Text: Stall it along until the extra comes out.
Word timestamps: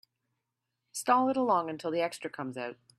Stall 0.93 1.29
it 1.29 1.37
along 1.37 1.69
until 1.69 1.91
the 1.91 2.01
extra 2.01 2.27
comes 2.27 2.57
out. 2.57 2.75